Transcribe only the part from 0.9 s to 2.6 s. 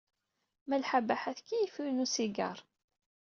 Baḥa tkeyyef yiwen n usigaṛ.